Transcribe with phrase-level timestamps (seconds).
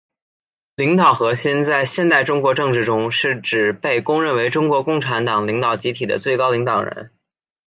[0.75, 7.11] 领导核心在现代中国政治中是指被公认为中国共产党领导集体的最高领导人。